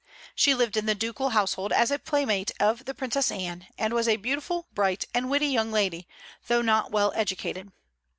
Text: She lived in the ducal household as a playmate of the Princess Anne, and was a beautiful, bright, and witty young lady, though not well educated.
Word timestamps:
She 0.33 0.55
lived 0.55 0.77
in 0.77 0.87
the 0.87 0.95
ducal 0.95 1.29
household 1.29 1.71
as 1.71 1.91
a 1.91 1.99
playmate 1.99 2.49
of 2.59 2.85
the 2.85 2.95
Princess 2.95 3.29
Anne, 3.29 3.67
and 3.77 3.93
was 3.93 4.07
a 4.07 4.15
beautiful, 4.17 4.65
bright, 4.73 5.05
and 5.13 5.29
witty 5.29 5.49
young 5.49 5.71
lady, 5.71 6.07
though 6.47 6.63
not 6.63 6.89
well 6.89 7.13
educated. 7.15 7.71